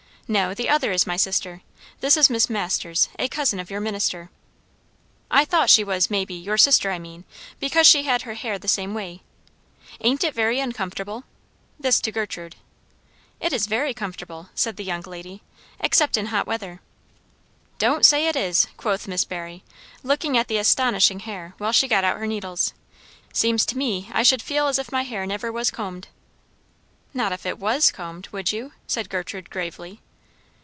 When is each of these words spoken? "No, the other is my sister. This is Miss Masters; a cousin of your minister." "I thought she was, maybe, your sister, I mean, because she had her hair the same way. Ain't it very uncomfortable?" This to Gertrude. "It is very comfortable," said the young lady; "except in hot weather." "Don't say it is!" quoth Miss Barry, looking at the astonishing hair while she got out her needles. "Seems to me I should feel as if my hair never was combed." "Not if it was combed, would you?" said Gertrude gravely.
"No, 0.27 0.53
the 0.53 0.69
other 0.69 0.93
is 0.93 1.05
my 1.05 1.17
sister. 1.17 1.61
This 1.99 2.15
is 2.15 2.29
Miss 2.29 2.49
Masters; 2.49 3.09
a 3.19 3.27
cousin 3.27 3.59
of 3.59 3.69
your 3.69 3.81
minister." 3.81 4.29
"I 5.29 5.43
thought 5.43 5.69
she 5.69 5.83
was, 5.83 6.09
maybe, 6.09 6.33
your 6.33 6.57
sister, 6.57 6.89
I 6.89 6.99
mean, 6.99 7.25
because 7.59 7.85
she 7.85 8.03
had 8.03 8.21
her 8.21 8.35
hair 8.35 8.57
the 8.57 8.69
same 8.69 8.93
way. 8.93 9.23
Ain't 9.99 10.23
it 10.23 10.33
very 10.33 10.61
uncomfortable?" 10.61 11.25
This 11.77 11.99
to 11.99 12.13
Gertrude. 12.13 12.55
"It 13.41 13.51
is 13.51 13.65
very 13.67 13.93
comfortable," 13.93 14.47
said 14.55 14.77
the 14.77 14.85
young 14.85 15.01
lady; 15.01 15.41
"except 15.81 16.15
in 16.15 16.27
hot 16.27 16.47
weather." 16.47 16.79
"Don't 17.77 18.05
say 18.05 18.27
it 18.27 18.37
is!" 18.37 18.67
quoth 18.77 19.09
Miss 19.09 19.25
Barry, 19.25 19.65
looking 20.01 20.37
at 20.37 20.47
the 20.47 20.57
astonishing 20.59 21.19
hair 21.19 21.55
while 21.57 21.73
she 21.73 21.89
got 21.89 22.05
out 22.05 22.19
her 22.19 22.27
needles. 22.27 22.73
"Seems 23.33 23.65
to 23.65 23.77
me 23.77 24.09
I 24.13 24.23
should 24.23 24.41
feel 24.41 24.67
as 24.69 24.79
if 24.79 24.93
my 24.93 25.03
hair 25.03 25.25
never 25.25 25.51
was 25.51 25.71
combed." 25.71 26.07
"Not 27.13 27.33
if 27.33 27.45
it 27.45 27.59
was 27.59 27.91
combed, 27.91 28.29
would 28.31 28.53
you?" 28.53 28.71
said 28.87 29.09
Gertrude 29.09 29.49
gravely. 29.49 29.99